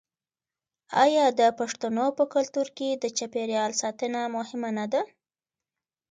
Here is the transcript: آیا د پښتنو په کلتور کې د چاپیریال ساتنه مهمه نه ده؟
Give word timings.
آیا 1.03 1.25
د 1.39 1.41
پښتنو 1.59 2.05
په 2.17 2.23
کلتور 2.33 2.67
کې 2.77 2.89
د 2.93 3.05
چاپیریال 3.17 3.71
ساتنه 3.81 4.21
مهمه 4.35 4.69
نه 4.77 4.85
ده؟ 4.93 5.01